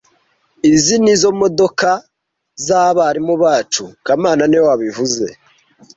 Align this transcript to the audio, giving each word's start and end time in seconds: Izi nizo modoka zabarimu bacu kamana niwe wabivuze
Izi 0.71 0.95
nizo 1.03 1.29
modoka 1.41 1.89
zabarimu 2.65 3.33
bacu 3.43 3.83
kamana 4.05 4.43
niwe 4.47 4.65
wabivuze 4.69 5.25